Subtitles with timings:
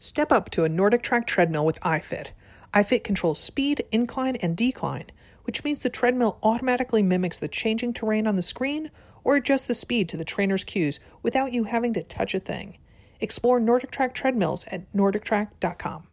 [0.00, 2.30] Step up to a NordicTrack treadmill with iFit.
[2.72, 5.06] iFit controls speed, incline, and decline,
[5.42, 8.92] which means the treadmill automatically mimics the changing terrain on the screen
[9.24, 12.78] or adjusts the speed to the trainer's cues without you having to touch a thing.
[13.20, 16.06] Explore NordicTrack treadmills at nordictrack.com.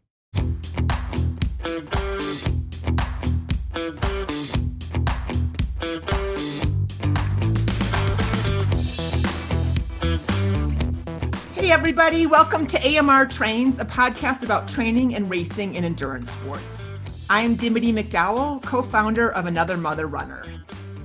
[11.87, 16.89] everybody, welcome to AMR Trains, a podcast about training and racing in endurance sports.
[17.29, 20.43] I'm Dimity McDowell, co founder of Another Mother Runner.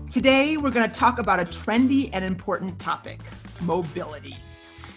[0.08, 3.20] Today, we're going to talk about a trendy and important topic
[3.60, 4.38] mobility.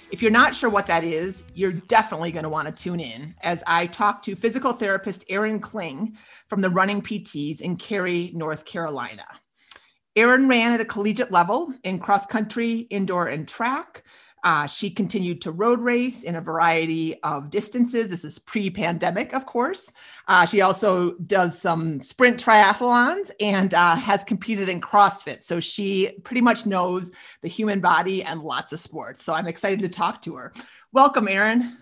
[0.09, 3.35] If you're not sure what that is, you're definitely going to want to tune in
[3.41, 6.15] as I talk to physical therapist Erin Kling
[6.47, 9.25] from the Running PTs in Cary, North Carolina.
[10.15, 14.03] Erin ran at a collegiate level in cross country, indoor, and track.
[14.43, 18.09] Uh, she continued to road race in a variety of distances.
[18.09, 19.93] This is pre pandemic, of course.
[20.27, 25.43] Uh, she also does some sprint triathlons and uh, has competed in CrossFit.
[25.43, 29.23] So she pretty much knows the human body and lots of sports.
[29.23, 30.51] So I'm excited to talk to her.
[30.91, 31.77] Welcome, Erin.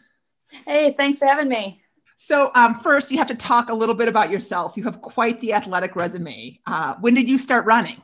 [0.66, 1.82] Hey, thanks for having me.
[2.18, 4.78] So, um, first, you have to talk a little bit about yourself.
[4.78, 6.60] You have quite the athletic resume.
[6.68, 8.00] Uh, when did you start running?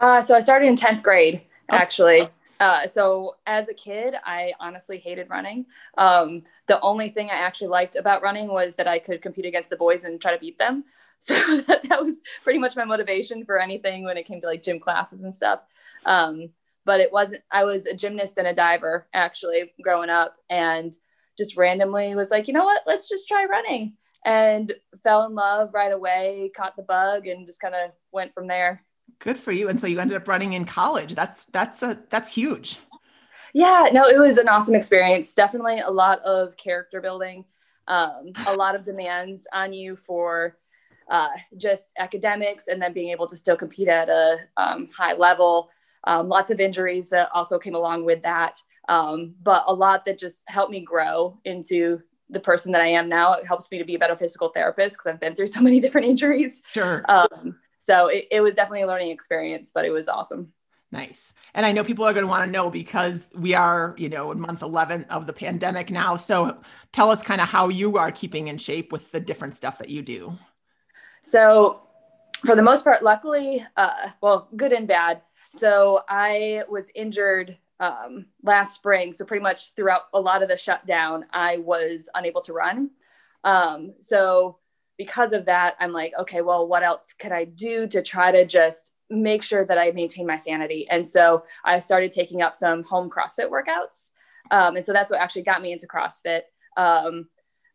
[0.00, 2.26] Uh, so, I started in 10th grade, actually.
[2.64, 5.66] Uh, so as a kid, I honestly hated running.
[5.98, 9.68] Um, the only thing I actually liked about running was that I could compete against
[9.68, 10.84] the boys and try to beat them.
[11.20, 11.34] So
[11.68, 14.78] that, that was pretty much my motivation for anything when it came to like gym
[14.78, 15.60] classes and stuff.
[16.04, 16.50] Um,
[16.84, 20.94] but it wasn't, I was a gymnast and a diver actually growing up and
[21.38, 23.94] just randomly was like, you know what, let's just try running
[24.26, 28.46] and fell in love right away, caught the bug and just kind of went from
[28.46, 28.84] there.
[29.24, 29.70] Good for you.
[29.70, 31.14] And so you ended up running in college.
[31.14, 32.78] That's that's a that's huge.
[33.54, 35.34] Yeah, no, it was an awesome experience.
[35.34, 37.46] Definitely a lot of character building,
[37.88, 40.58] um, a lot of demands on you for
[41.10, 45.70] uh, just academics, and then being able to still compete at a um, high level.
[46.06, 48.58] Um, lots of injuries that also came along with that,
[48.90, 53.08] um, but a lot that just helped me grow into the person that I am
[53.08, 53.32] now.
[53.32, 55.80] It helps me to be a better physical therapist because I've been through so many
[55.84, 56.60] different injuries.
[56.74, 57.02] Sure.
[57.84, 60.52] So it, it was definitely a learning experience, but it was awesome.
[60.90, 61.34] Nice.
[61.54, 64.30] And I know people are going to want to know because we are, you know,
[64.30, 66.14] in month 11 of the pandemic now.
[66.16, 66.58] So
[66.92, 69.88] tell us kind of how you are keeping in shape with the different stuff that
[69.88, 70.38] you do.
[71.24, 71.80] So,
[72.44, 75.22] for the most part, luckily, uh, well, good and bad.
[75.54, 79.12] So, I was injured um, last spring.
[79.14, 82.90] So, pretty much throughout a lot of the shutdown, I was unable to run.
[83.42, 84.58] Um, so,
[84.96, 88.46] because of that, I'm like, okay, well, what else could I do to try to
[88.46, 90.86] just make sure that I maintain my sanity?
[90.90, 94.10] And so I started taking up some home CrossFit workouts.
[94.50, 96.42] Um, and so that's what actually got me into CrossFit.
[96.76, 97.28] Um,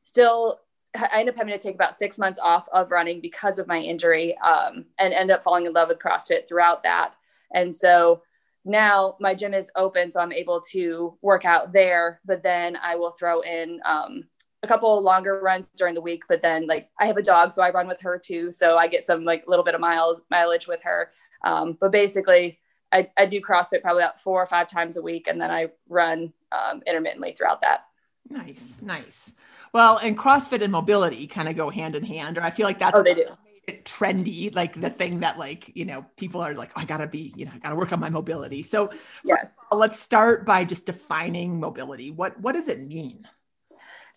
[0.03, 0.59] still,
[0.95, 3.77] I ended up having to take about six months off of running because of my
[3.77, 7.15] injury um, and end up falling in love with CrossFit throughout that.
[7.53, 8.23] And so
[8.65, 12.95] now my gym is open, so I'm able to work out there, but then I
[12.95, 14.23] will throw in um,
[14.61, 17.61] a couple longer runs during the week, but then like I have a dog, so
[17.61, 18.51] I run with her too.
[18.51, 21.11] So I get some like little bit of miles mileage with her.
[21.43, 22.59] Um, but basically,
[22.91, 25.67] I, I do CrossFit probably about four or five times a week, and then I
[25.87, 27.85] run um, intermittently throughout that.
[28.29, 29.33] Nice, nice.
[29.73, 32.79] Well, and CrossFit and mobility kind of go hand in hand, or I feel like
[32.79, 33.25] that's oh, they do.
[33.83, 37.33] trendy, like the thing that like you know people are like, oh, I gotta be,
[37.35, 38.61] you know, I gotta work on my mobility.
[38.63, 38.91] So
[39.23, 42.11] yes, let's start by just defining mobility.
[42.11, 43.25] What what does it mean?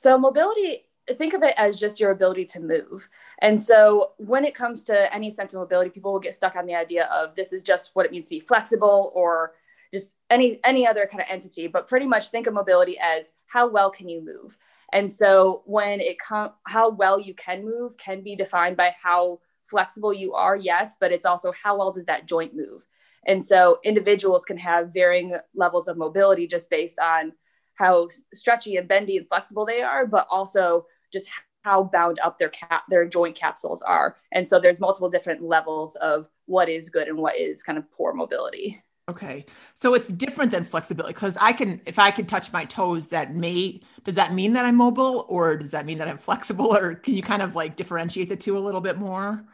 [0.02, 0.86] So, mobility,
[1.16, 3.08] think of it as just your ability to move.
[3.40, 6.66] And so, when it comes to any sense of mobility, people will get stuck on
[6.66, 9.52] the idea of this is just what it means to be flexible or
[9.94, 11.68] just any any other kind of entity.
[11.68, 14.58] But pretty much think of mobility as how well can you move.
[14.92, 19.38] And so, when it comes, how well you can move can be defined by how
[19.68, 22.84] flexible you are, yes, but it's also how well does that joint move.
[23.28, 27.34] And so, individuals can have varying levels of mobility just based on
[27.74, 31.28] how stretchy and bendy and flexible they are, but also just
[31.62, 34.16] how bound up their cap their joint capsules are.
[34.32, 37.90] And so there's multiple different levels of what is good and what is kind of
[37.92, 38.82] poor mobility.
[39.08, 39.46] Okay.
[39.74, 43.34] So it's different than flexibility because I can, if I can touch my toes, that
[43.34, 46.94] may, does that mean that I'm mobile or does that mean that I'm flexible or
[46.94, 49.44] can you kind of like differentiate the two a little bit more?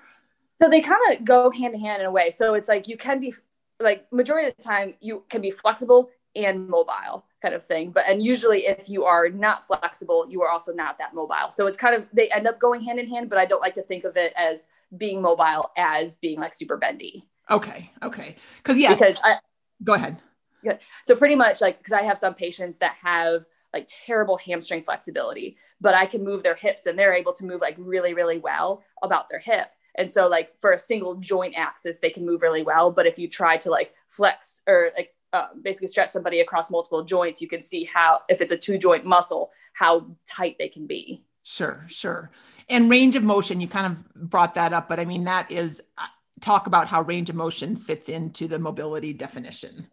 [0.60, 2.30] So they kind of go hand in hand in a way.
[2.30, 3.32] So it's like you can be,
[3.80, 6.10] like, majority of the time, you can be flexible
[6.44, 7.90] and mobile kind of thing.
[7.90, 11.50] But and usually if you are not flexible, you are also not that mobile.
[11.54, 13.74] So it's kind of they end up going hand in hand, but I don't like
[13.74, 17.26] to think of it as being mobile as being like super bendy.
[17.50, 17.90] Okay.
[18.02, 18.36] Okay.
[18.62, 18.94] Cause yeah.
[18.94, 19.38] Because I
[19.82, 20.18] go ahead.
[20.62, 20.78] Yeah.
[21.04, 25.56] So pretty much like because I have some patients that have like terrible hamstring flexibility,
[25.80, 28.82] but I can move their hips and they're able to move like really, really well
[29.02, 29.68] about their hip.
[29.94, 32.90] And so like for a single joint axis, they can move really well.
[32.90, 37.04] But if you try to like flex or like uh, basically stretch somebody across multiple
[37.04, 40.86] joints, you can see how, if it's a two joint muscle, how tight they can
[40.86, 41.22] be.
[41.42, 42.30] Sure, sure.
[42.68, 45.82] And range of motion, you kind of brought that up, but I mean, that is
[45.96, 46.06] uh,
[46.40, 49.88] talk about how range of motion fits into the mobility definition.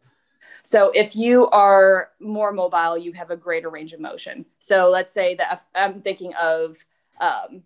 [0.64, 4.46] So if you are more mobile, you have a greater range of motion.
[4.60, 6.76] So let's say that I'm thinking of
[7.22, 7.64] um,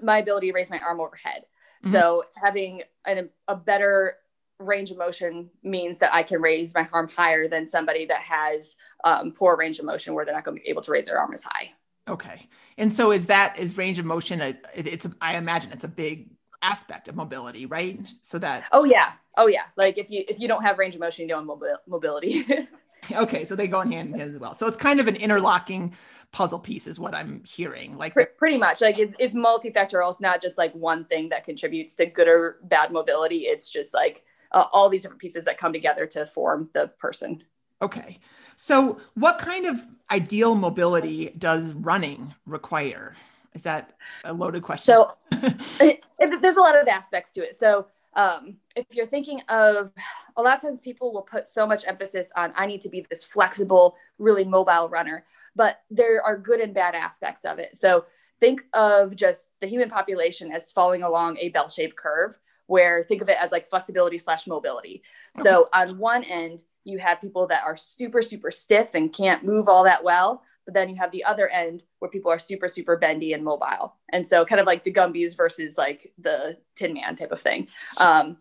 [0.00, 1.44] my ability to raise my arm overhead.
[1.84, 1.92] Mm-hmm.
[1.92, 4.16] So having an, a better
[4.60, 8.76] range of motion means that I can raise my arm higher than somebody that has
[9.04, 11.18] um, poor range of motion where they're not going to be able to raise their
[11.18, 11.70] arm as high.
[12.08, 12.48] Okay.
[12.78, 15.84] And so is that is range of motion a, it, it's a, I imagine it's
[15.84, 16.30] a big
[16.62, 18.00] aspect of mobility, right?
[18.22, 19.12] So that Oh yeah.
[19.36, 19.64] Oh yeah.
[19.76, 22.44] Like if you if you don't have range of motion, you don't have mobi- mobility.
[23.12, 24.54] okay, so they go in hand in hand as well.
[24.54, 25.94] So it's kind of an interlocking
[26.32, 27.96] puzzle piece is what I'm hearing.
[27.96, 30.10] Like pretty much like it's, it's multifactorial.
[30.10, 33.42] It's not just like one thing that contributes to good or bad mobility.
[33.42, 37.42] It's just like uh, all these different pieces that come together to form the person.
[37.82, 38.18] Okay.
[38.56, 43.16] So, what kind of ideal mobility does running require?
[43.54, 44.94] Is that a loaded question?
[44.94, 45.14] So,
[45.80, 47.56] it, it, there's a lot of aspects to it.
[47.56, 49.92] So, um, if you're thinking of
[50.36, 53.06] a lot of times people will put so much emphasis on I need to be
[53.08, 55.24] this flexible, really mobile runner,
[55.56, 57.76] but there are good and bad aspects of it.
[57.76, 58.04] So,
[58.40, 62.38] think of just the human population as following along a bell shaped curve
[62.70, 65.02] where think of it as like flexibility slash mobility.
[65.36, 65.48] Okay.
[65.48, 69.68] So on one end, you have people that are super, super stiff and can't move
[69.68, 70.44] all that well.
[70.66, 73.96] But then you have the other end where people are super, super bendy and mobile.
[74.12, 77.66] And so kind of like the Gumbies versus like the Tin Man type of thing.
[77.98, 78.36] Um,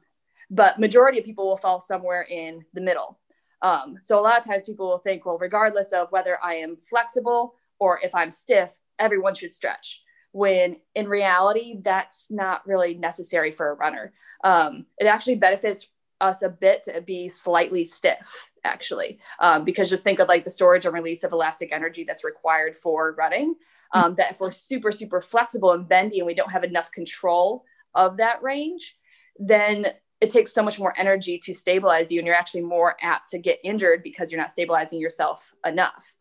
[0.52, 3.18] but majority of people will fall somewhere in the middle.
[3.64, 6.78] Um, so a lot of times people will think, well, regardless of whether I am
[6.88, 13.52] flexible or if I'm stiff, everyone should stretch when in reality, that's not really necessary
[13.52, 14.14] for a runner.
[14.44, 15.90] Um, it actually benefits
[16.22, 18.32] us a bit to be slightly stiff,
[18.64, 22.24] actually, um, because just think of like the storage and release of elastic energy that's
[22.24, 23.56] required for running.
[23.92, 27.64] Um, that if we're super, super flexible and bendy and we don't have enough control
[27.96, 28.96] of that range,
[29.40, 29.88] then
[30.22, 33.40] it takes so much more energy to stabilize you and you're actually more apt to
[33.40, 36.14] get injured because you're not stabilizing yourself enough.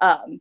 [0.00, 0.40] Um,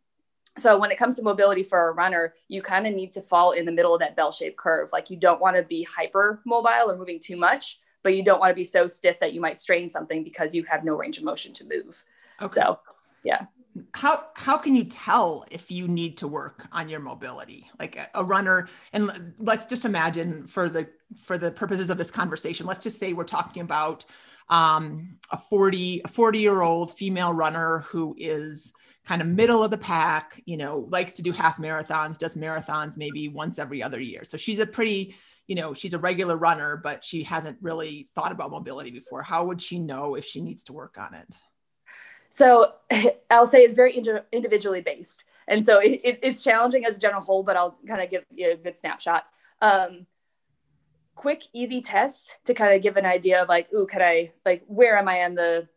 [0.58, 3.52] so when it comes to mobility for a runner you kind of need to fall
[3.52, 4.90] in the middle of that bell-shaped curve.
[4.92, 8.40] Like you don't want to be hyper mobile or moving too much but you don't
[8.40, 11.18] want to be so stiff that you might strain something because you have no range
[11.18, 12.04] of motion to move.
[12.42, 12.54] Okay.
[12.54, 12.80] so
[13.24, 13.46] yeah.
[13.94, 17.70] How how can you tell if you need to work on your mobility?
[17.80, 20.90] Like a, runner and let's just imagine for the
[21.22, 24.06] for the purposes of this conversation let's just say we're talking about
[24.50, 28.74] um, a 40 a 40 year old female runner who is
[29.06, 32.98] kind of middle of the pack, you know, likes to do half marathons, does marathons
[32.98, 34.24] maybe once every other year.
[34.24, 35.16] So she's a pretty,
[35.48, 39.24] you know, she's a regular runner, but she hasn't really thought about mobility before.
[39.24, 41.36] How would she know if she needs to work on it?
[42.30, 42.74] So
[43.30, 44.02] I'll say it's very
[44.32, 45.26] individually based.
[45.48, 48.24] And so it, it, it's challenging as a general whole, but I'll kind of give
[48.30, 49.26] you a good snapshot.
[49.62, 50.06] Um,
[51.16, 54.64] quick, easy tests to kind of give an idea of like, ooh, could I, like,
[54.68, 55.68] where am I on the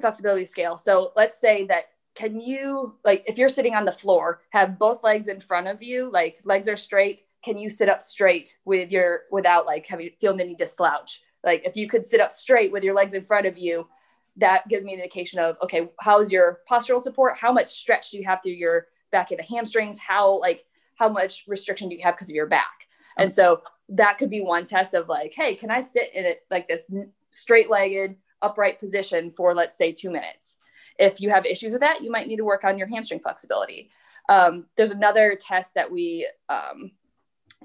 [0.00, 0.76] flexibility scale?
[0.76, 5.02] So let's say that can you like if you're sitting on the floor have both
[5.02, 8.90] legs in front of you like legs are straight can you sit up straight with
[8.90, 11.22] your without like having feeling the need to slouch?
[11.44, 13.88] Like if you could sit up straight with your legs in front of you
[14.36, 17.36] that gives me an indication of okay how's your postural support?
[17.36, 19.98] How much stretch do you have through your back of the hamstrings?
[19.98, 20.64] How like
[20.96, 22.86] how much restriction do you have because of your back?
[23.16, 26.24] And um, so that could be one test of like hey can i sit in
[26.24, 26.90] it like this
[27.30, 30.58] straight legged upright position for let's say two minutes
[30.98, 33.90] if you have issues with that, you might need to work on your hamstring flexibility.
[34.28, 36.92] Um, there's another test that we um,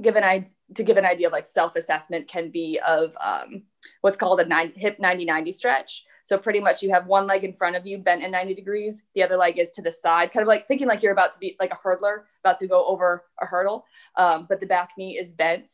[0.01, 3.63] give an idea to give an idea of like self-assessment can be of um,
[4.01, 6.03] what's called a nine, hip 90-90 stretch.
[6.25, 9.03] So pretty much you have one leg in front of you bent in 90 degrees.
[9.15, 11.39] The other leg is to the side, kind of like thinking like you're about to
[11.39, 13.85] be like a hurdler, about to go over a hurdle,
[14.17, 15.71] um, but the back knee is bent.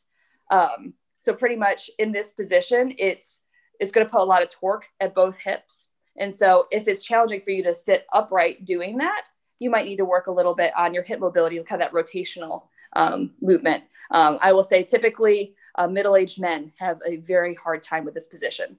[0.52, 0.94] Um,
[1.24, 3.42] so pretty much in this position, it's
[3.80, 5.90] it's going to put a lot of torque at both hips.
[6.18, 9.24] And so if it's challenging for you to sit upright doing that,
[9.60, 11.94] you might need to work a little bit on your hip mobility, kind of that
[11.94, 12.64] rotational
[12.96, 13.84] um, movement.
[14.12, 18.28] Um, I will say typically uh, middle-aged men have a very hard time with this
[18.28, 18.78] position.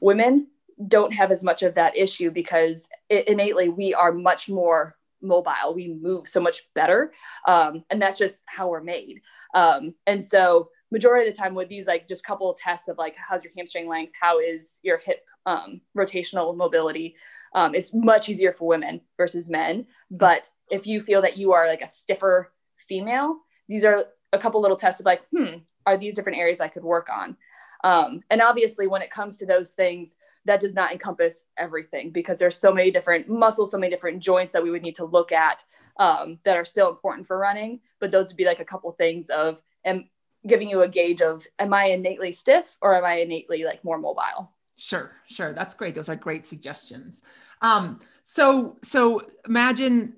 [0.00, 0.48] Women
[0.88, 5.74] don't have as much of that issue because it, innately we are much more mobile.
[5.74, 7.12] We move so much better.
[7.46, 9.22] Um, and that's just how we're made.
[9.54, 12.98] Um, and so majority of the time with these like just couple of tests of
[12.98, 17.16] like how's your hamstring length how is your hip um, rotational mobility
[17.54, 19.86] Um, it's much easier for women versus men.
[20.10, 22.52] But if you feel that you are like a stiffer
[22.88, 23.38] female,
[23.68, 26.84] these are a couple little tests of like, hmm, are these different areas I could
[26.84, 27.36] work on?
[27.82, 32.38] Um, and obviously, when it comes to those things, that does not encompass everything because
[32.38, 35.32] there's so many different muscles, so many different joints that we would need to look
[35.32, 35.64] at
[35.98, 37.80] um, that are still important for running.
[38.00, 40.04] But those would be like a couple things of and
[40.46, 43.98] giving you a gauge of am I innately stiff or am I innately like more
[43.98, 44.52] mobile?
[44.76, 45.52] Sure, sure.
[45.52, 45.94] That's great.
[45.94, 47.22] Those are great suggestions.
[47.62, 50.14] Um, so so imagine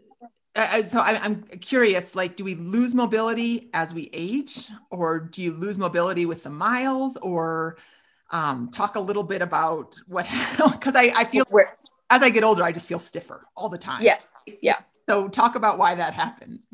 [0.59, 5.41] uh, so I, I'm curious, like, do we lose mobility as we age, or do
[5.41, 7.77] you lose mobility with the miles, or
[8.33, 10.27] um, talk a little bit about what?
[10.73, 11.77] Because I, I feel Where,
[12.11, 14.03] as I get older, I just feel stiffer all the time.
[14.03, 14.35] Yes.
[14.61, 14.79] Yeah.
[15.09, 16.67] So talk about why that happens.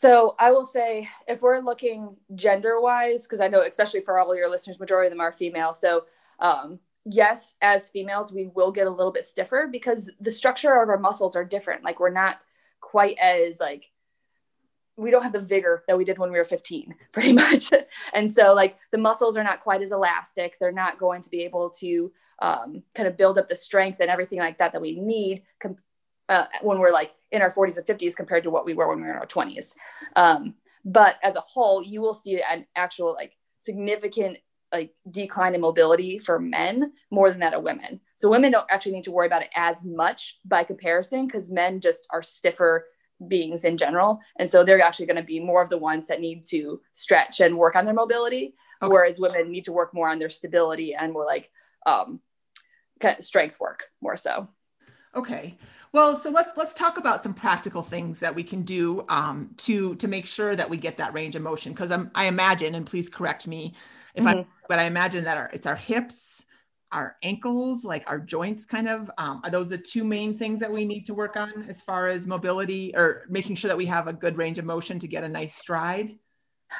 [0.00, 4.34] So I will say, if we're looking gender wise, because I know especially for all
[4.34, 5.74] your listeners, majority of them are female.
[5.74, 6.04] So
[6.38, 10.88] um, yes, as females, we will get a little bit stiffer because the structure of
[10.88, 11.84] our muscles are different.
[11.84, 12.38] Like we're not
[12.80, 13.90] quite as like
[14.96, 17.70] we don't have the vigor that we did when we were 15 pretty much.
[18.12, 20.58] And so like the muscles are not quite as elastic.
[20.58, 24.10] They're not going to be able to um, kind of build up the strength and
[24.10, 25.78] everything like that that we need com-
[26.28, 28.98] uh, when we're like in our 40s and 50s compared to what we were when
[28.98, 29.74] we were in our 20s
[30.16, 34.38] um, but as a whole you will see an actual like significant
[34.72, 38.00] like decline in mobility for men more than that of women.
[38.16, 41.80] So women don't actually need to worry about it as much by comparison because men
[41.80, 42.86] just are stiffer
[43.28, 44.20] beings in general.
[44.38, 47.40] And so they're actually going to be more of the ones that need to stretch
[47.40, 48.92] and work on their mobility, okay.
[48.92, 51.50] whereas women need to work more on their stability and more like
[51.86, 52.20] um,
[53.00, 54.48] kind of strength work more so.
[55.16, 55.56] Okay.
[55.92, 59.94] Well, so let's let's talk about some practical things that we can do um, to
[59.96, 61.72] to make sure that we get that range of motion.
[61.72, 63.72] Because I imagine, and please correct me
[64.14, 64.40] if mm-hmm.
[64.40, 66.44] I, but I imagine that our it's our hips,
[66.92, 69.10] our ankles, like our joints, kind of.
[69.16, 72.08] Um, are those the two main things that we need to work on as far
[72.08, 75.24] as mobility or making sure that we have a good range of motion to get
[75.24, 76.18] a nice stride?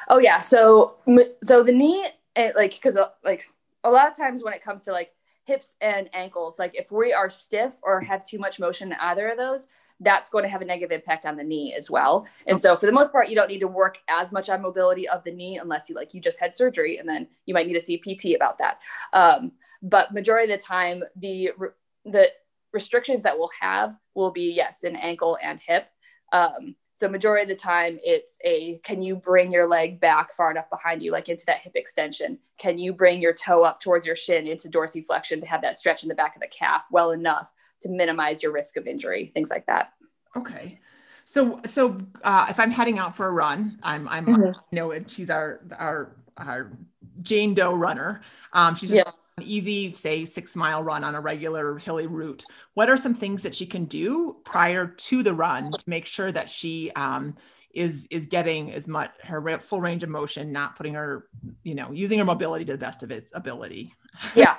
[0.09, 0.41] Oh yeah.
[0.41, 0.97] So
[1.43, 3.47] so the knee, it, like because uh, like
[3.83, 5.11] a lot of times when it comes to like
[5.47, 6.59] hips and ankles.
[6.59, 9.67] Like if we are stiff or have too much motion in either of those,
[10.01, 12.27] that's going to have a negative impact on the knee as well.
[12.45, 15.09] And so for the most part, you don't need to work as much on mobility
[15.09, 17.73] of the knee unless you like you just had surgery and then you might need
[17.73, 18.79] to see PT about that.
[19.13, 21.51] Um, but majority of the time, the
[22.05, 22.27] the
[22.73, 25.87] restrictions that we'll have will be yes, in ankle and hip.
[26.31, 30.49] Um, so majority of the time it's a can you bring your leg back far
[30.49, 32.39] enough behind you, like into that hip extension?
[32.57, 36.01] Can you bring your toe up towards your shin into dorsiflexion to have that stretch
[36.01, 37.51] in the back of the calf well enough
[37.81, 39.93] to minimize your risk of injury, things like that.
[40.35, 40.79] Okay.
[41.23, 44.59] So, so uh, if I'm heading out for a run, I'm, I'm, mm-hmm.
[44.71, 46.71] you know, she's our, our, our
[47.21, 48.21] Jane Doe runner.
[48.53, 52.89] Um, she's just yeah easy, say, six mile run on a regular hilly route, what
[52.89, 56.49] are some things that she can do prior to the run to make sure that
[56.49, 57.35] she um,
[57.73, 61.27] is is getting as much her full range of motion, not putting her,
[61.63, 63.93] you know, using her mobility to the best of its ability?
[64.35, 64.57] yeah.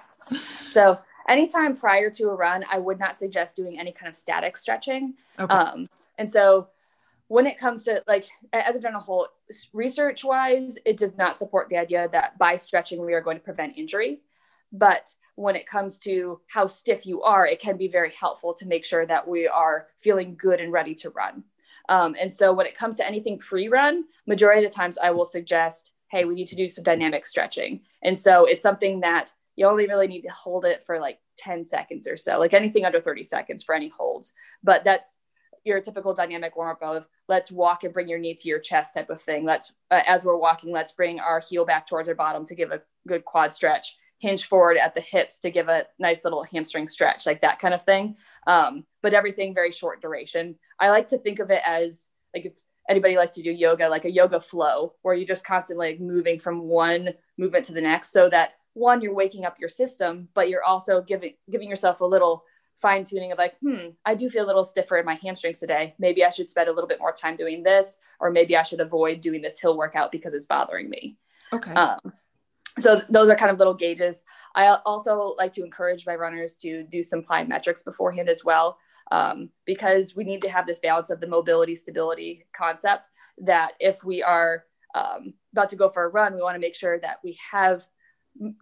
[0.72, 4.56] So anytime prior to a run, I would not suggest doing any kind of static
[4.56, 5.14] stretching.
[5.38, 5.54] Okay.
[5.54, 6.68] Um, and so
[7.28, 9.28] when it comes to like as a general whole
[9.72, 13.42] research wise it does not support the idea that by stretching we are going to
[13.42, 14.20] prevent injury
[14.72, 18.66] but when it comes to how stiff you are, it can be very helpful to
[18.66, 21.44] make sure that we are feeling good and ready to run.
[21.88, 25.24] Um, and so when it comes to anything pre-run, majority of the times I will
[25.24, 27.82] suggest, hey, we need to do some dynamic stretching.
[28.02, 31.64] And so it's something that you only really need to hold it for like 10
[31.64, 34.34] seconds or so, like anything under 30 seconds for any holds.
[34.64, 35.18] But that's
[35.64, 38.94] your typical dynamic warm up of let's walk and bring your knee to your chest
[38.94, 39.44] type of thing.
[39.44, 42.72] Let's, uh, as we're walking, let's bring our heel back towards our bottom to give
[42.72, 46.88] a good quad stretch hinge forward at the hips to give a nice little hamstring
[46.88, 48.16] stretch, like that kind of thing.
[48.46, 50.56] Um, but everything very short duration.
[50.78, 52.52] I like to think of it as like if
[52.88, 56.40] anybody likes to do yoga, like a yoga flow, where you're just constantly like moving
[56.40, 60.48] from one movement to the next, so that one you're waking up your system, but
[60.48, 62.44] you're also giving giving yourself a little
[62.76, 65.94] fine tuning of like, hmm, I do feel a little stiffer in my hamstrings today.
[65.98, 68.80] Maybe I should spend a little bit more time doing this, or maybe I should
[68.80, 71.16] avoid doing this hill workout because it's bothering me.
[71.52, 71.72] Okay.
[71.72, 72.12] Um,
[72.82, 74.22] so those are kind of little gauges.
[74.54, 78.78] I also like to encourage my runners to do some plyometrics beforehand as well,
[79.10, 83.08] um, because we need to have this balance of the mobility stability concept.
[83.38, 86.74] That if we are um, about to go for a run, we want to make
[86.74, 87.86] sure that we have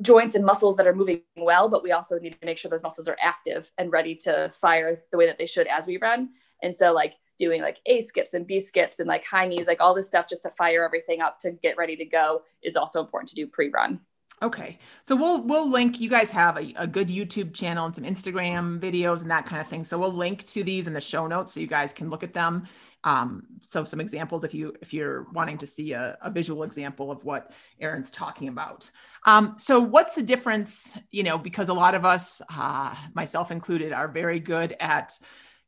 [0.02, 2.82] joints and muscles that are moving well, but we also need to make sure those
[2.82, 6.30] muscles are active and ready to fire the way that they should as we run.
[6.62, 9.80] And so, like doing like A skips and B skips and like high knees, like
[9.80, 13.00] all this stuff just to fire everything up to get ready to go is also
[13.00, 14.00] important to do pre run.
[14.42, 14.78] Okay.
[15.04, 18.78] So we'll we'll link you guys have a, a good YouTube channel and some Instagram
[18.78, 19.82] videos and that kind of thing.
[19.82, 22.34] So we'll link to these in the show notes so you guys can look at
[22.34, 22.66] them.
[23.04, 27.10] Um, so some examples if you if you're wanting to see a, a visual example
[27.10, 28.90] of what Erin's talking about.
[29.24, 33.94] Um, so what's the difference, you know, because a lot of us, uh, myself included,
[33.94, 35.18] are very good at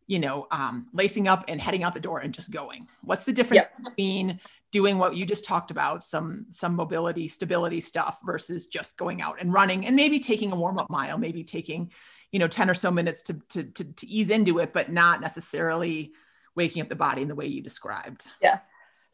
[0.09, 2.88] you know, um, lacing up and heading out the door and just going.
[3.03, 3.77] What's the difference yep.
[3.85, 4.41] between
[4.73, 9.41] doing what you just talked about, some some mobility, stability stuff, versus just going out
[9.41, 11.93] and running and maybe taking a warm up mile, maybe taking,
[12.33, 15.21] you know, ten or so minutes to to to, to ease into it, but not
[15.21, 16.12] necessarily
[16.57, 18.27] waking up the body in the way you described.
[18.43, 18.61] Yeah.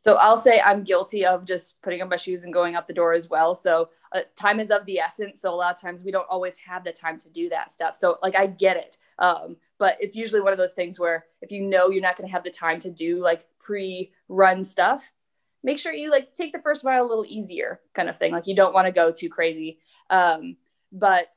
[0.00, 2.94] So I'll say I'm guilty of just putting on my shoes and going out the
[2.94, 3.54] door as well.
[3.54, 5.40] So uh, time is of the essence.
[5.40, 7.96] So a lot of times we don't always have the time to do that stuff.
[7.96, 8.98] So like I get it.
[9.18, 12.28] Um, but it's usually one of those things where if you know you're not going
[12.28, 15.10] to have the time to do like pre-run stuff
[15.64, 18.32] make sure you like take the first mile a little easier kind of thing.
[18.32, 19.80] Like you don't want to go too crazy.
[20.10, 20.56] Um,
[20.92, 21.34] but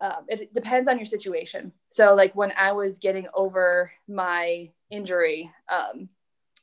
[0.00, 1.72] um, it depends on your situation.
[1.88, 6.10] So like when i was getting over my injury um,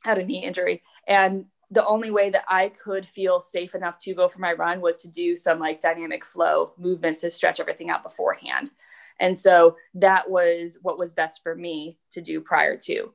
[0.02, 4.14] had a knee injury and the only way that i could feel safe enough to
[4.14, 7.90] go for my run was to do some like dynamic flow movements to stretch everything
[7.90, 8.70] out beforehand
[9.20, 13.12] and so that was what was best for me to do prior to.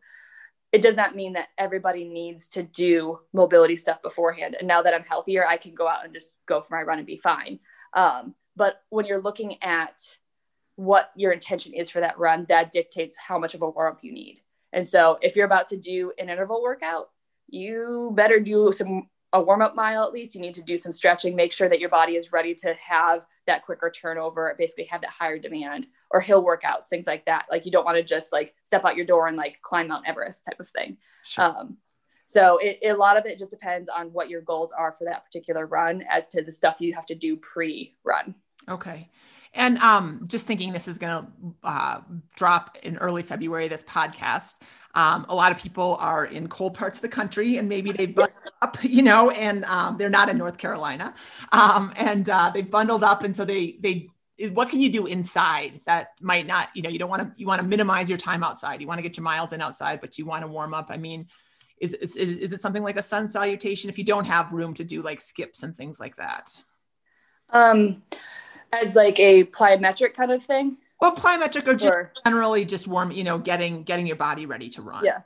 [0.72, 4.56] It does not mean that everybody needs to do mobility stuff beforehand.
[4.58, 7.00] And now that I'm healthier, I can go out and just go for my run
[7.00, 7.60] and be fine.
[7.94, 10.18] Um, but when you're looking at
[10.75, 14.03] what your intention is for that run, that dictates how much of a warm up
[14.03, 14.41] you need.
[14.72, 17.10] And so if you're about to do an interval workout,
[17.50, 20.36] you better do some a warm up mile at least.
[20.36, 23.25] You need to do some stretching, make sure that your body is ready to have
[23.50, 27.46] that quicker turnover, basically have that higher demand or hill workouts, things like that.
[27.51, 30.08] Like you don't want to just like step out your door and like climb Mount
[30.08, 30.98] Everest type of thing.
[31.24, 31.46] Sure.
[31.46, 31.77] Um,
[32.25, 35.06] so it, it, a lot of it just depends on what your goals are for
[35.06, 38.36] that particular run as to the stuff you have to do pre-run.
[38.70, 39.10] Okay.
[39.54, 41.32] And um, just thinking this is going to
[41.64, 42.02] uh,
[42.36, 44.62] drop in early February, this podcast.
[44.94, 48.14] Um, a lot of people are in cold parts of the country and maybe they've
[48.14, 51.16] bundled up, you know, and um, they're not in North Carolina.
[51.52, 53.24] Um, and uh, they've bundled up.
[53.24, 54.10] And so they, they,
[54.51, 57.48] what can you do inside that might not, you know, you don't want to, you
[57.48, 58.82] want to minimize your time outside.
[58.82, 60.88] You want to get your miles in outside, but you want to warm up.
[60.90, 61.27] I mean,
[61.82, 64.84] is, is, is it something like a sun salutation if you don't have room to
[64.84, 66.55] do like skips and things like that?
[67.51, 68.03] Um,
[68.74, 70.77] as like a plyometric kind of thing?
[71.01, 74.70] Well plyometric or just or, generally just warm you know getting getting your body ready
[74.70, 75.03] to run.
[75.05, 75.22] Yeah.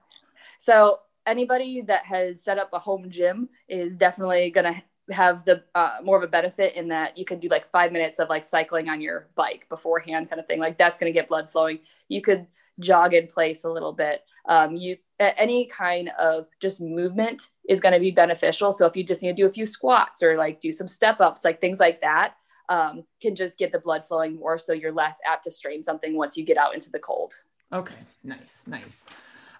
[0.59, 5.63] So anybody that has set up a home gym is definitely going to have the
[5.75, 8.45] uh, more of a benefit in that you can do like five minutes of like
[8.45, 10.59] cycling on your bike beforehand kind of thing.
[10.59, 11.79] Like that's going to get blood flowing.
[12.07, 12.47] You could
[12.79, 14.23] jog in place a little bit.
[14.47, 18.73] Um, you any kind of just movement is going to be beneficial.
[18.73, 21.21] So if you just need to do a few squats or like do some step
[21.21, 22.35] ups like things like that
[22.73, 26.17] um, can just get the blood flowing more so you're less apt to strain something
[26.17, 27.35] once you get out into the cold.
[27.71, 29.05] Okay nice nice.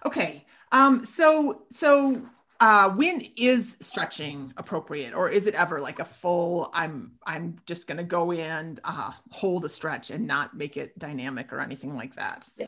[0.04, 2.20] Okay um, so so
[2.60, 7.88] uh, when is stretching appropriate or is it ever like a full i'm i'm just
[7.88, 11.94] going to go in uh, hold a stretch and not make it dynamic or anything
[11.94, 12.48] like that?
[12.58, 12.66] Yeah.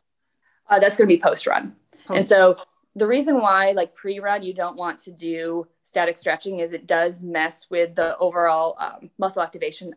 [0.69, 1.75] uh, that's going to be post run
[2.09, 2.57] and so
[2.95, 7.23] the reason why like pre-run you don't want to do static stretching is it does
[7.23, 9.95] mess with the overall um, muscle activation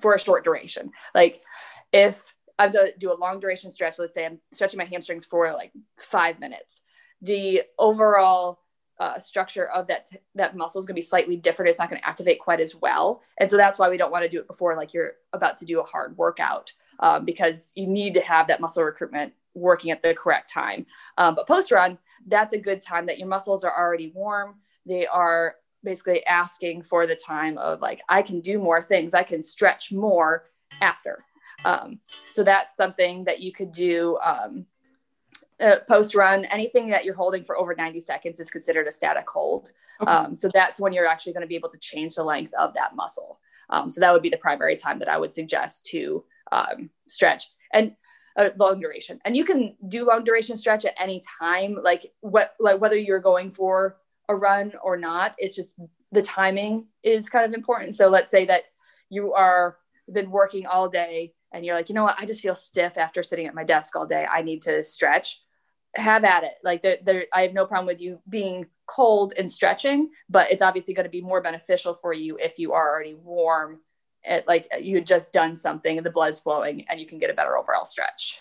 [0.00, 0.90] for a short duration.
[1.14, 1.42] Like
[1.92, 2.22] if
[2.58, 5.52] I have to do a long duration stretch, let's say I'm stretching my hamstrings for
[5.52, 6.82] like five minutes,
[7.22, 8.60] the overall
[8.98, 11.70] uh, structure of that t- that muscle is going to be slightly different.
[11.70, 14.24] It's not going to activate quite as well, and so that's why we don't want
[14.24, 17.86] to do it before like you're about to do a hard workout um, because you
[17.86, 20.84] need to have that muscle recruitment working at the correct time.
[21.16, 24.56] Um, but post run, that's a good time that your muscles are already warm.
[24.84, 29.22] They are basically asking for the time of like i can do more things i
[29.22, 30.44] can stretch more
[30.80, 31.24] after.
[31.64, 34.66] Um, so that's something that you could do um,
[35.60, 36.44] uh, post run.
[36.46, 39.72] Anything that you're holding for over 90 seconds is considered a static hold.
[40.00, 40.10] Okay.
[40.10, 42.72] um, so that's when you're actually going to be able to change the length of
[42.74, 43.38] that muscle.
[43.68, 47.44] Um, so that would be the primary time that i would suggest to um, stretch
[47.72, 47.94] and
[48.36, 49.20] uh, long duration.
[49.24, 53.20] And you can do long duration stretch at any time like what like whether you're
[53.20, 53.98] going for
[54.30, 55.34] a run or not.
[55.36, 55.78] It's just
[56.12, 57.94] the timing is kind of important.
[57.96, 58.62] So let's say that
[59.10, 59.76] you are
[60.10, 63.22] been working all day and you're like, you know what, I just feel stiff after
[63.22, 64.24] sitting at my desk all day.
[64.30, 65.42] I need to stretch.
[65.96, 66.52] Have at it.
[66.62, 70.62] Like there, there I have no problem with you being cold and stretching, but it's
[70.62, 73.80] obviously going to be more beneficial for you if you are already warm.
[74.24, 77.18] At, like eh, you had just done something and the blood's flowing and you can
[77.18, 78.38] get a better overall stretch.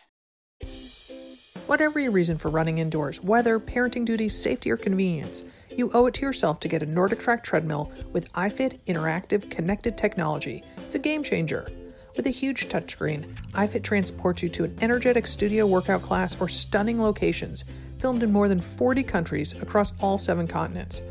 [1.65, 5.43] Whatever your reason for running indoors, weather, parenting duties, safety, or convenience,
[5.79, 10.61] You owe it to yourself to get a NordicTrack treadmill with iFit interactive connected technology.
[10.75, 11.71] It's a game changer.
[12.17, 17.01] With a huge touchscreen, iFit transports you to an energetic studio workout class or stunning
[17.01, 17.63] locations
[17.97, 21.01] filmed in more than 40 countries across all seven continents.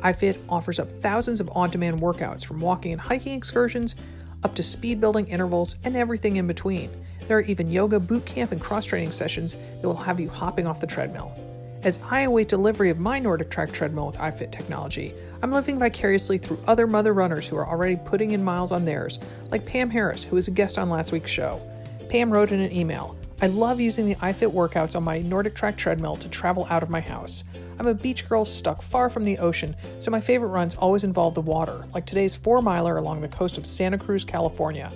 [0.00, 3.94] iFit offers up thousands of on demand workouts from walking and hiking excursions
[4.42, 6.88] up to speed building intervals and everything in between.
[7.28, 10.66] There are even yoga, boot camp, and cross training sessions that will have you hopping
[10.66, 11.43] off the treadmill.
[11.84, 16.58] As I await delivery of my NordicTrack treadmill with iFit technology, I'm living vicariously through
[16.66, 19.18] other mother runners who are already putting in miles on theirs,
[19.50, 21.60] like Pam Harris, who was a guest on last week's show.
[22.08, 26.16] Pam wrote in an email I love using the iFit workouts on my NordicTrack treadmill
[26.16, 27.44] to travel out of my house.
[27.78, 31.34] I'm a beach girl stuck far from the ocean, so my favorite runs always involve
[31.34, 34.90] the water, like today's four miler along the coast of Santa Cruz, California.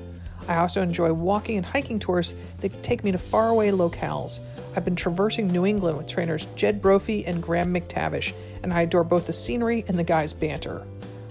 [0.48, 4.40] I also enjoy walking and hiking tours that take me to faraway locales.
[4.78, 9.02] I've been traversing New England with trainers Jed Brophy and Graham McTavish, and I adore
[9.02, 10.86] both the scenery and the guys' banter.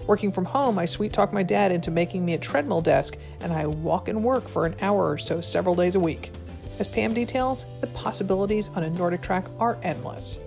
[0.06, 3.50] Working from home, I sweet talk my dad into making me a treadmill desk, and
[3.50, 6.30] I walk and work for an hour or so several days a week.
[6.78, 10.38] As Pam details, the possibilities on a NordicTrack are endless.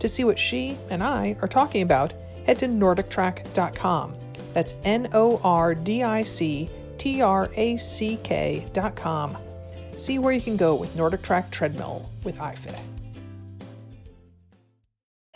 [0.00, 2.12] To see what she and I are talking about,
[2.44, 4.14] head to NordicTrack.com.
[4.52, 9.38] That's N O R D I C T R A C K.com.
[9.96, 12.78] See where you can go with NordicTrack Treadmill with iFit.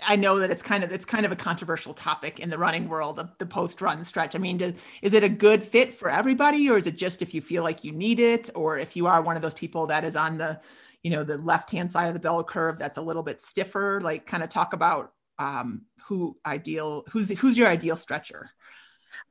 [0.06, 2.88] I know that it's kind of it's kind of a controversial topic in the running
[2.88, 4.34] world, the, the post run stretch.
[4.34, 7.34] I mean, do, is it a good fit for everybody, or is it just if
[7.34, 10.04] you feel like you need it, or if you are one of those people that
[10.04, 10.60] is on the,
[11.02, 14.00] you know, the left hand side of the bell curve that's a little bit stiffer?
[14.02, 18.50] Like, kind of talk about um, who ideal, who's who's your ideal stretcher?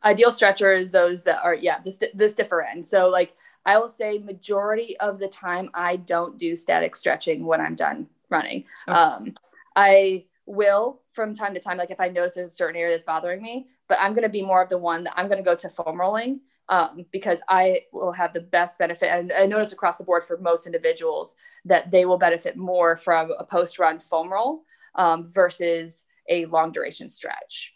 [0.04, 2.86] Ideal stretcher is those that are yeah this the stiffer end.
[2.86, 3.34] So like
[3.68, 8.08] I will say majority of the time I don't do static stretching when I'm done
[8.30, 8.64] running.
[8.88, 8.98] Okay.
[8.98, 9.36] Um,
[9.76, 13.04] I will from time to time, like if I notice there's a certain area that's
[13.04, 15.44] bothering me, but I'm going to be more of the one that I'm going to
[15.44, 19.10] go to foam rolling um, because I will have the best benefit.
[19.10, 23.32] And I notice across the board for most individuals that they will benefit more from
[23.38, 24.64] a post run foam roll
[24.96, 27.74] um, versus a long duration stretch.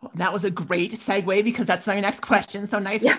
[0.00, 2.66] Well, that was a great segue because that's my next question.
[2.66, 3.04] So nice.
[3.04, 3.18] Yeah.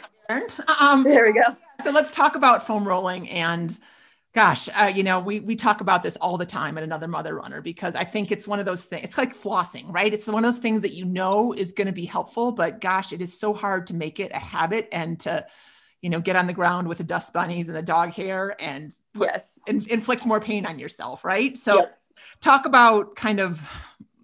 [0.80, 1.56] Um, there we go.
[1.84, 3.78] So let's talk about foam rolling and
[4.34, 7.36] gosh, uh, you know, we we talk about this all the time at another mother
[7.36, 9.04] runner because I think it's one of those things.
[9.04, 10.14] It's like flossing, right?
[10.14, 13.14] It's one of those things that you know is going to be helpful, but gosh,
[13.14, 15.46] it is so hard to make it a habit and to,
[16.02, 18.96] you know, get on the ground with the dust bunnies and the dog hair and
[19.14, 21.56] put, yes, in, inflict more pain on yourself, right?
[21.56, 21.94] So, yes.
[22.42, 23.70] talk about kind of,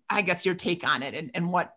[0.10, 1.76] I guess, your take on it and and what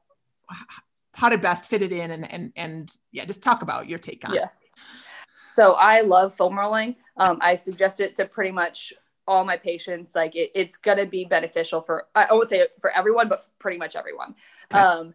[1.15, 4.27] how to best fit it in and and and yeah, just talk about your take
[4.29, 4.45] on yeah.
[4.45, 4.51] it.
[5.55, 6.97] So I love foam rolling.
[7.17, 8.93] Um, I suggest it to pretty much
[9.27, 10.15] all my patients.
[10.15, 13.79] Like it, it's going to be beneficial for, I won't say for everyone, but pretty
[13.79, 14.35] much everyone.
[14.73, 14.83] Okay.
[14.83, 15.15] Um,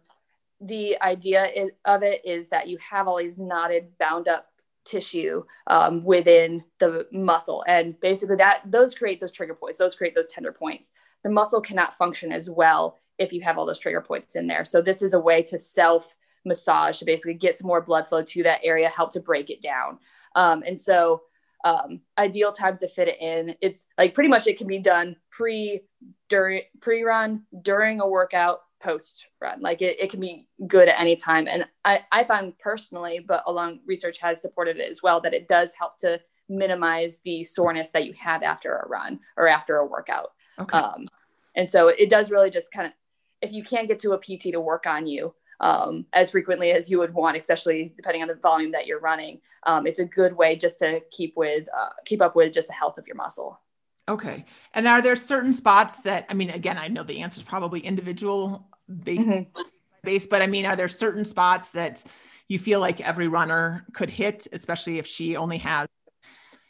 [0.60, 4.46] the idea is, of it is that you have all these knotted, bound up
[4.84, 7.64] tissue um, within the muscle.
[7.66, 10.92] And basically that those create those trigger points, those create those tender points.
[11.24, 14.64] The muscle cannot function as well if you have all those trigger points in there.
[14.64, 18.22] So this is a way to self massage to basically get some more blood flow
[18.22, 19.98] to that area, help to break it down.
[20.34, 21.22] Um, and so
[21.64, 23.56] um, ideal times to fit it in.
[23.60, 25.82] It's like pretty much it can be done pre,
[26.28, 29.60] during, pre run, during a workout, post run.
[29.60, 31.48] Like it, it can be good at any time.
[31.48, 35.48] And I, I find personally, but along research has supported it as well, that it
[35.48, 39.86] does help to minimize the soreness that you have after a run or after a
[39.86, 40.30] workout.
[40.58, 40.78] Okay.
[40.78, 41.08] Um,
[41.56, 42.92] and so it does really just kind of,
[43.40, 46.90] if you can't get to a PT to work on you, um, as frequently as
[46.90, 49.40] you would want, especially depending on the volume that you're running.
[49.64, 52.74] Um, it's a good way just to keep with uh, keep up with just the
[52.74, 53.60] health of your muscle.
[54.08, 54.44] Okay.
[54.72, 57.80] And are there certain spots that I mean, again, I know the answer is probably
[57.80, 58.68] individual
[59.02, 59.62] based mm-hmm.
[60.02, 62.04] based, but I mean, are there certain spots that
[62.46, 65.88] you feel like every runner could hit, especially if she only has,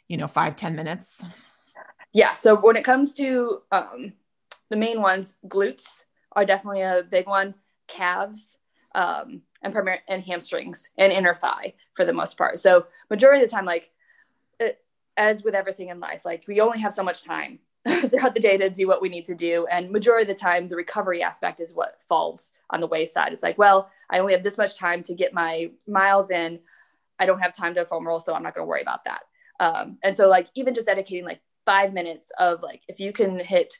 [0.07, 1.23] you know, five ten minutes?
[2.11, 2.33] Yeah.
[2.33, 4.13] So when it comes to um,
[4.69, 6.05] the main ones, glutes
[6.41, 7.55] are definitely a big one.
[7.87, 8.57] Calves,
[8.95, 12.59] um, and primary and hamstrings and inner thigh for the most part.
[12.59, 13.91] So majority of the time, like
[14.59, 14.79] it,
[15.17, 18.57] as with everything in life, like we only have so much time throughout the day
[18.57, 19.67] to do what we need to do.
[19.69, 23.33] And majority of the time, the recovery aspect is what falls on the wayside.
[23.33, 26.59] It's like, well, I only have this much time to get my miles in.
[27.19, 29.23] I don't have time to foam roll, so I'm not going to worry about that.
[29.59, 33.39] Um, and so, like, even just dedicating like five minutes of like, if you can
[33.39, 33.77] hit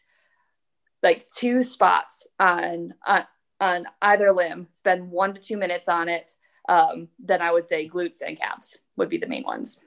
[1.01, 3.25] like two spots on, on
[3.61, 6.35] on either limb, spend one to two minutes on it,
[6.67, 9.81] um, then I would say glutes and calves would be the main ones.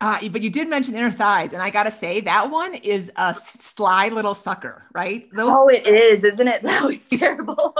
[0.00, 3.34] Uh, but you did mention inner thighs, and I gotta say that one is a
[3.34, 5.28] sly little sucker, right?
[5.34, 6.62] Those- oh, it is, isn't it?
[6.70, 7.76] That was terrible.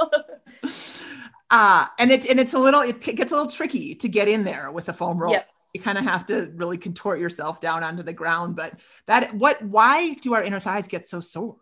[1.51, 4.45] uh, and it and it's a little it gets a little tricky to get in
[4.45, 5.33] there with the foam roll.
[5.33, 5.49] Yep.
[5.73, 8.57] You kind of have to really contort yourself down onto the ground.
[8.57, 11.57] But that what why do our inner thighs get so sore?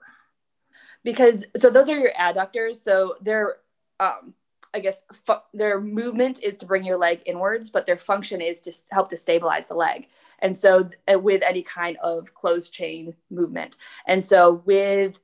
[1.09, 2.77] Because so those are your adductors.
[2.77, 3.57] So they're
[3.99, 4.35] um
[4.75, 8.61] I guess fu- their movement is to bring your leg inwards, but their function is
[8.61, 10.09] to help to stabilize the leg.
[10.41, 15.19] And so, uh, with any kind of closed chain movement, and so with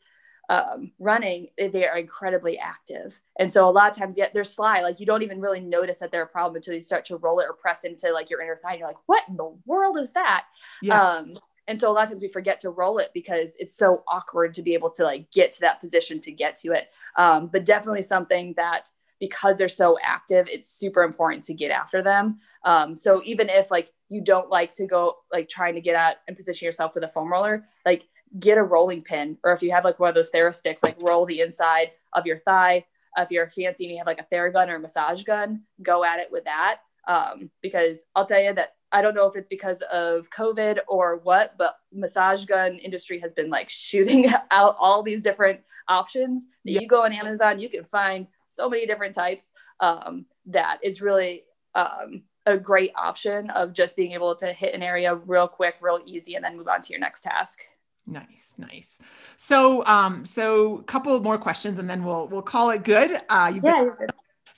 [0.48, 3.20] um, running, they are incredibly active.
[3.38, 4.80] And so, a lot of times, yet they're sly.
[4.80, 7.40] Like you don't even really notice that they're a problem until you start to roll
[7.40, 8.70] it or press into like your inner thigh.
[8.70, 10.46] And you're like, "What in the world is that?"
[10.80, 11.02] Yeah.
[11.02, 11.34] Um,
[11.66, 14.54] and so a lot of times we forget to roll it because it's so awkward
[14.54, 16.88] to be able to like get to that position to get to it.
[17.16, 22.02] Um, but definitely something that because they're so active, it's super important to get after
[22.02, 22.38] them.
[22.64, 26.18] Um, so even if like you don't like to go like trying to get at
[26.28, 28.06] and position yourself with a foam roller, like
[28.38, 31.24] get a rolling pin, or if you have like one of those Therasticks, like roll
[31.24, 32.84] the inside of your thigh.
[33.16, 36.18] If you're fancy and you have like a Theragun or a massage gun, go at
[36.18, 36.80] it with that.
[37.06, 41.18] Um, because I'll tell you that I don't know if it's because of COVID or
[41.18, 46.72] what, but massage gun industry has been like shooting out all these different options that
[46.72, 51.44] you go on Amazon, you can find so many different types um, that is really
[51.74, 56.00] um, a great option of just being able to hit an area real quick, real
[56.06, 57.60] easy, and then move on to your next task.
[58.06, 58.98] Nice, nice.
[59.36, 63.18] So, um, so a couple more questions, and then we'll we'll call it good.
[63.28, 63.84] Uh, you've yeah.
[63.98, 64.08] Been-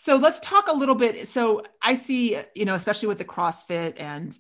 [0.07, 1.27] so let's talk a little bit.
[1.27, 4.39] So I see, you know, especially with the CrossFit and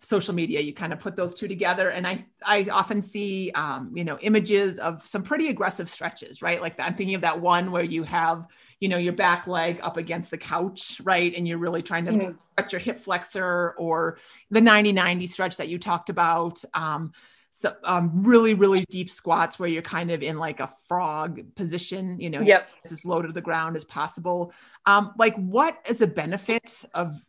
[0.00, 3.90] social media you kind of put those two together and i i often see um,
[3.96, 7.72] you know images of some pretty aggressive stretches right like i'm thinking of that one
[7.72, 8.46] where you have
[8.78, 12.12] you know your back leg up against the couch right and you're really trying to
[12.12, 12.30] mm-hmm.
[12.52, 14.18] stretch your hip flexor or
[14.52, 17.10] the 90 90 stretch that you talked about um,
[17.50, 22.18] so um, really really deep squats where you're kind of in like a frog position
[22.20, 22.70] you know yep.
[22.84, 24.52] as low to the ground as possible
[24.86, 27.20] um, like what is a benefit of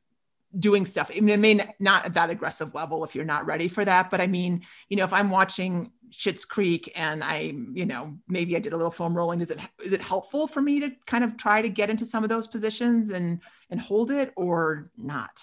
[0.58, 1.12] doing stuff.
[1.16, 4.10] I mean, it may not at that aggressive level if you're not ready for that,
[4.10, 8.56] but I mean, you know, if I'm watching Schitt's Creek and I, you know, maybe
[8.56, 11.24] I did a little foam rolling, is it is it helpful for me to kind
[11.24, 15.42] of try to get into some of those positions and and hold it or not?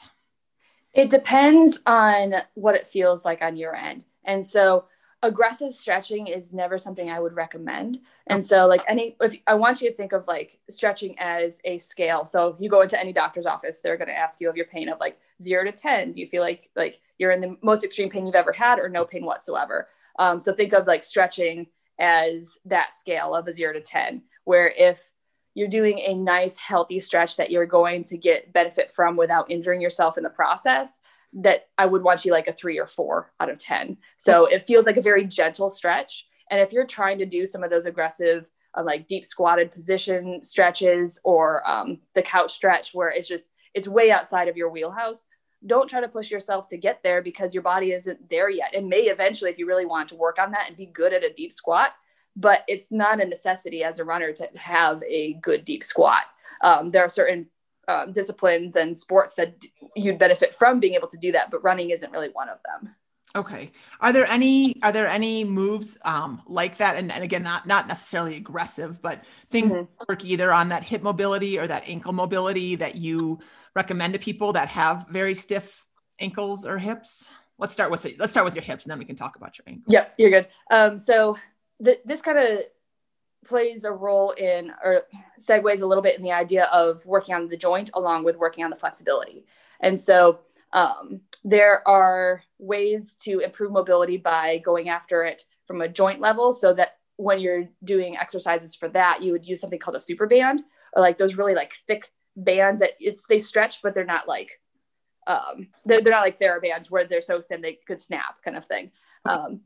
[0.93, 4.03] It depends on what it feels like on your end.
[4.27, 4.87] And so
[5.23, 8.01] aggressive stretching is never something I would recommend.
[8.27, 11.79] And so like any if I want you to think of like stretching as a
[11.79, 12.27] scale.
[12.27, 14.89] So you go into any doctor's office, they're going to ask you of your pain
[14.89, 16.13] of like 0 to 10.
[16.13, 18.89] Do you feel like like you're in the most extreme pain you've ever had or
[18.89, 19.89] no pain whatsoever?
[20.19, 21.67] Um, so think of like stretching
[21.99, 25.11] as that scale of a 0 to 10 where if
[25.55, 29.81] you're doing a nice healthy stretch that you're going to get benefit from without injuring
[29.81, 31.01] yourself in the process
[31.37, 33.99] that I would want you like a three or four out of 10.
[34.17, 36.27] So it feels like a very gentle stretch.
[36.51, 40.43] And if you're trying to do some of those aggressive, uh, like deep squatted position
[40.43, 45.27] stretches or um, the couch stretch where it's just, it's way outside of your wheelhouse,
[45.67, 48.75] don't try to push yourself to get there because your body isn't there yet.
[48.75, 51.25] It may eventually, if you really want to work on that and be good at
[51.25, 51.93] a deep squat,
[52.35, 56.23] but it's not a necessity as a runner to have a good deep squat.
[56.63, 57.49] Um, there are certain
[57.89, 61.91] um, disciplines and sports that you'd benefit from being able to do that, but running
[61.91, 62.95] isn't really one of them.
[63.35, 63.71] Okay.
[64.01, 66.97] Are there any are there any moves um, like that?
[66.97, 69.93] And, and again, not not necessarily aggressive, but things mm-hmm.
[70.09, 73.41] work either on that hip mobility or that ankle mobility that you
[73.75, 75.85] recommend to people that have very stiff
[76.19, 77.29] ankles or hips?
[77.59, 78.19] Let's start with it.
[78.19, 79.93] Let's start with your hips, and then we can talk about your ankles.
[79.93, 80.49] Yep, you're good.
[80.71, 81.37] Um, so
[81.85, 82.61] th- this kind of
[83.47, 85.03] plays a role in or
[85.41, 88.65] segues a little bit in the idea of working on the joint along with working
[88.65, 89.47] on the flexibility.
[89.81, 90.41] And so
[90.73, 96.53] um, there are ways to improve mobility by going after it from a joint level
[96.53, 100.27] so that when you're doing exercises for that, you would use something called a super
[100.27, 104.29] band or like those really like thick bands that it's they stretch, but they're not
[104.29, 104.61] like
[105.27, 108.67] um, they're, they're not like TheraBands where they're so thin they could snap kind of
[108.67, 108.91] thing.
[109.29, 109.61] Um,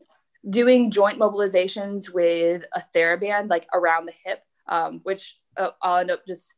[0.48, 6.11] doing joint mobilizations with a TheraBand like around the hip, um, which uh, I'll end
[6.11, 6.55] up just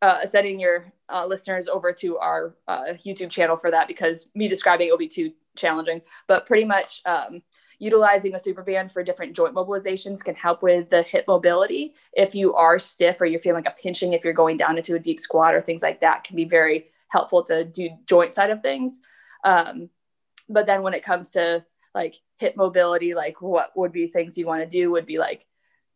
[0.00, 4.48] uh, sending your uh, listeners over to our uh, YouTube channel for that because me
[4.48, 6.00] describing it will be too challenging.
[6.26, 7.42] But pretty much um,
[7.78, 11.94] utilizing a superband for different joint mobilizations can help with the hip mobility.
[12.14, 14.94] If you are stiff or you're feeling like a pinching, if you're going down into
[14.94, 18.50] a deep squat or things like that, can be very helpful to do joint side
[18.50, 19.00] of things.
[19.44, 19.90] Um,
[20.48, 21.64] but then when it comes to
[21.94, 25.46] like hip mobility, like what would be things you want to do would be like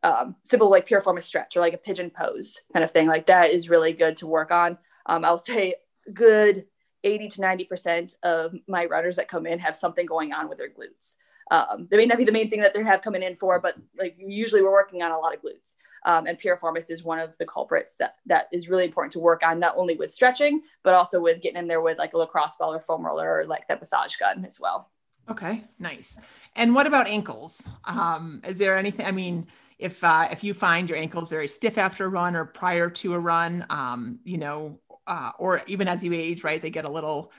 [0.02, 3.06] um, simple, like piriformis stretch or like a pigeon pose kind of thing.
[3.06, 4.76] Like that is really good to work on.
[5.06, 5.76] Um, I'll say
[6.12, 6.66] good
[7.04, 10.70] 80 to 90% of my runners that come in have something going on with their
[10.70, 11.16] glutes.
[11.50, 13.76] Um, they may not be the main thing that they have coming in for, but
[13.98, 15.74] like usually we're working on a lot of glutes.
[16.06, 19.42] Um, and piriformis is one of the culprits that that is really important to work
[19.42, 22.56] on, not only with stretching, but also with getting in there with like a lacrosse
[22.56, 24.90] ball or foam roller or like that massage gun as well.
[25.30, 26.18] Okay, nice.
[26.54, 27.66] And what about ankles?
[27.84, 29.06] Um, is there anything?
[29.06, 29.46] I mean,
[29.78, 33.14] if uh, if you find your ankles very stiff after a run or prior to
[33.14, 36.90] a run, um, you know, uh, or even as you age, right, they get a
[36.90, 37.32] little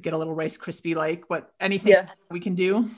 [0.00, 1.28] get a little Rice Krispie like.
[1.28, 2.08] What anything yeah.
[2.30, 2.88] we can do?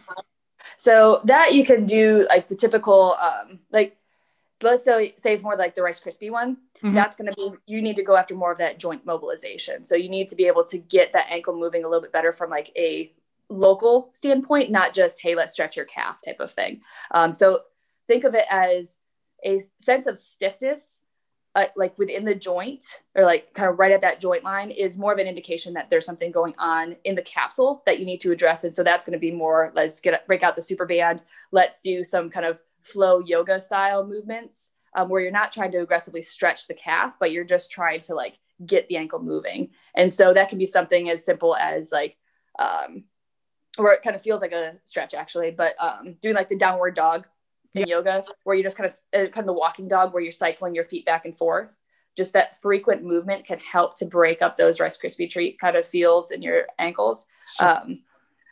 [0.76, 3.96] So that you can do like the typical, um, like
[4.62, 6.58] let's say, say it's more like the Rice Krispie one.
[6.82, 6.94] Mm-hmm.
[6.94, 9.84] That's going to be, you need to go after more of that joint mobilization.
[9.84, 12.32] So you need to be able to get that ankle moving a little bit better
[12.32, 13.12] from like a
[13.48, 16.80] local standpoint, not just, hey, let's stretch your calf type of thing.
[17.10, 17.62] Um, so
[18.06, 18.96] think of it as
[19.44, 21.00] a sense of stiffness
[21.54, 22.84] uh, like within the joint
[23.14, 25.88] or like kind of right at that joint line is more of an indication that
[25.90, 28.64] there's something going on in the capsule that you need to address.
[28.64, 31.22] And so that's going to be more, let's get break out the super band.
[31.50, 35.78] Let's do some kind of flow yoga style movements um, where you're not trying to
[35.78, 39.70] aggressively stretch the calf, but you're just trying to like get the ankle moving.
[39.94, 42.16] And so that can be something as simple as like,
[42.58, 43.04] um,
[43.78, 46.94] or it kind of feels like a stretch actually, but um, doing like the downward
[46.94, 47.26] dog
[47.74, 47.88] in yep.
[47.88, 50.74] yoga where you just kind of uh, kind of the walking dog where you're cycling
[50.74, 51.78] your feet back and forth
[52.16, 55.86] just that frequent movement can help to break up those rice krispie treat kind of
[55.86, 57.26] feels in your ankles
[57.58, 57.68] sure.
[57.68, 58.00] um,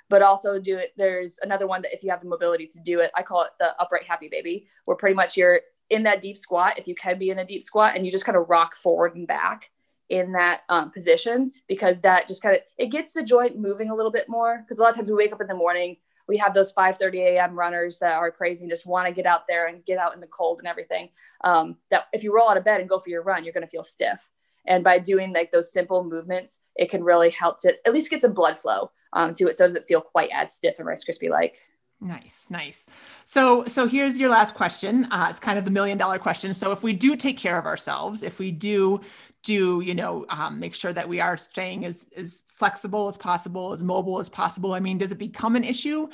[0.09, 3.01] but also do it there's another one that if you have the mobility to do
[3.01, 6.37] it i call it the upright happy baby where pretty much you're in that deep
[6.37, 8.75] squat if you can be in a deep squat and you just kind of rock
[8.75, 9.71] forward and back
[10.09, 13.95] in that um, position because that just kind of it gets the joint moving a
[13.95, 15.97] little bit more because a lot of times we wake up in the morning
[16.29, 17.59] we have those 5:30 a.m.
[17.59, 20.21] runners that are crazy and just want to get out there and get out in
[20.21, 21.11] the cold and everything.
[21.45, 23.67] Um, that if you roll out of bed and go for your run, you're going
[23.67, 24.29] to feel stiff.
[24.67, 28.23] And by doing like those simple movements, it can really help to at least get
[28.23, 31.05] some blood flow um, to it, so it doesn't feel quite as stiff and Rice
[31.05, 31.59] Krispie like.
[32.01, 32.87] Nice, nice.
[33.25, 35.07] So, so here's your last question.
[35.11, 36.53] Uh, it's kind of the million dollar question.
[36.53, 39.01] So, if we do take care of ourselves, if we do
[39.43, 43.73] do you know um, make sure that we are staying as as flexible as possible,
[43.73, 44.75] as mobile as possible?
[44.75, 46.09] I mean, does it become an issue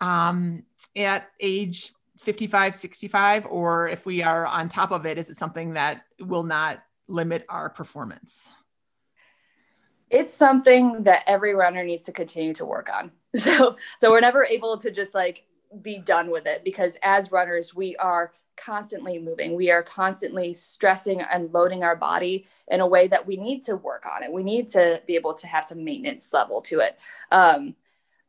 [0.00, 0.62] um,
[0.94, 5.74] at age 55, 65, or if we are on top of it, is it something
[5.74, 8.48] that will not limit our performance?
[10.08, 13.10] It's something that every runner needs to continue to work on.
[13.40, 15.44] So, so we're never able to just like
[15.82, 19.54] be done with it because as runners, we are constantly moving.
[19.54, 23.76] We are constantly stressing and loading our body in a way that we need to
[23.76, 24.32] work on it.
[24.32, 26.98] We need to be able to have some maintenance level to it.
[27.30, 27.74] Um,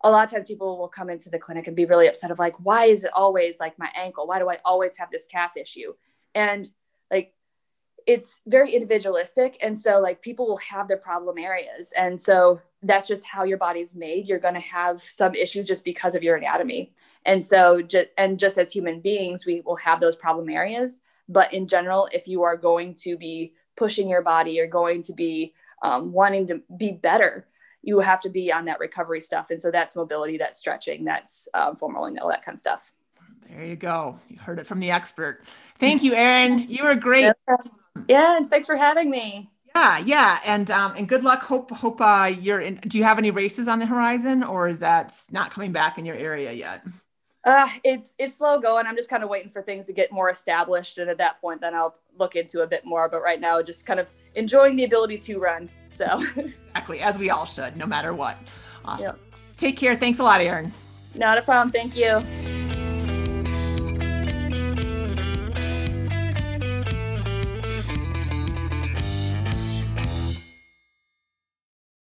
[0.04, 2.38] a lot of times people will come into the clinic and be really upset of
[2.38, 4.28] like, why is it always like my ankle?
[4.28, 5.93] Why do I always have this calf issue?
[6.36, 6.70] And
[7.10, 7.34] like
[8.08, 13.06] it's very individualistic and so like people will have their problem areas and so that's
[13.06, 16.38] just how your body's made you're going to have some issues just because of your
[16.38, 16.93] anatomy
[17.26, 21.54] and so just and just as human beings we will have those problem areas but
[21.54, 25.54] in general if you are going to be pushing your body you're going to be
[25.84, 27.46] um, wanting to be better
[27.84, 31.48] you have to be on that recovery stuff and so that's mobility that's stretching that's
[31.54, 32.93] um, foam rolling all that kind of stuff
[33.50, 34.17] there you go.
[34.28, 35.41] You heard it from the expert.
[35.80, 36.65] Thank you, Erin.
[36.67, 37.32] You were great.
[38.10, 39.49] Yeah, and thanks for having me.
[39.75, 41.43] Yeah, yeah, and um, and good luck.
[41.43, 42.75] Hope hope uh, you're in.
[42.75, 46.05] Do you have any races on the horizon, or is that not coming back in
[46.05, 46.83] your area yet?
[47.43, 48.88] Uh, it's it's slow going.
[48.88, 51.62] I'm just kind of waiting for things to get more established, and at that point,
[51.62, 53.07] then I'll look into a bit more.
[53.07, 55.69] But right now, just kind of enjoying the ability to run.
[55.89, 58.38] So exactly, as we all should, no matter what.
[58.83, 59.05] Awesome.
[59.05, 59.19] Yep.
[59.57, 59.95] Take care.
[59.95, 60.73] Thanks a lot, Erin.
[61.15, 61.71] Not a problem.
[61.71, 62.57] Thank you.